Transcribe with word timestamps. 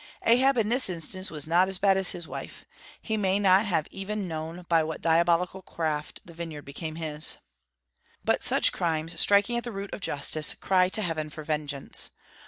Ahab 0.25 0.57
in 0.57 0.69
this 0.69 0.89
instance 0.89 1.29
was 1.29 1.47
not 1.47 1.67
as 1.67 1.77
bad 1.77 1.95
as 1.95 2.09
his 2.09 2.27
wife. 2.27 2.65
He 3.03 3.17
may 3.17 3.37
not 3.37 3.67
even 3.91 4.19
have 4.21 4.27
known 4.27 4.65
by 4.67 4.81
what 4.83 4.99
diabolical 4.99 5.61
craft 5.61 6.21
the 6.25 6.33
vineyard 6.33 6.63
became 6.65 6.95
his. 6.95 7.37
But 8.25 8.41
such 8.41 8.71
crimes, 8.73 9.21
striking 9.21 9.57
at 9.57 9.63
the 9.63 9.71
root 9.71 9.93
of 9.93 10.01
justice, 10.01 10.55
cry 10.55 10.89
to 10.89 11.03
heaven 11.03 11.29
for 11.29 11.43
vengeance. 11.43 12.09